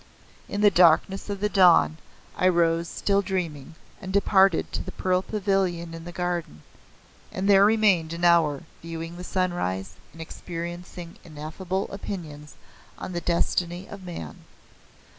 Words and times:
In 0.49 0.61
the 0.61 0.71
darkness 0.71 1.29
of 1.29 1.41
the 1.41 1.47
dawn 1.47 1.97
I 2.35 2.47
rose 2.47 2.87
still 2.89 3.21
dreaming, 3.21 3.75
and 4.01 4.11
departed 4.11 4.71
to 4.73 4.81
the 4.81 4.91
Pearl 4.91 5.21
Pavilion 5.21 5.93
in 5.93 6.05
the 6.05 6.11
garden, 6.11 6.63
and 7.31 7.47
there 7.47 7.63
remained 7.63 8.11
an 8.11 8.25
hour 8.25 8.63
viewing 8.81 9.17
the 9.17 9.23
sunrise 9.23 9.93
and 10.11 10.19
experiencing 10.19 11.19
ineffable 11.23 11.87
opinions 11.91 12.55
on 12.97 13.11
the 13.11 13.21
destiny 13.21 13.85
of 13.87 14.01
man. 14.01 14.37